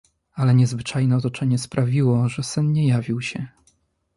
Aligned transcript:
Ale 0.33 0.53
niezwyczajne 0.55 1.17
otoczenie 1.17 1.57
sprawiło, 1.57 2.29
że 2.29 2.43
sen 2.43 2.73
nie 2.73 2.87
jawił 2.87 3.21
się. 3.21 3.47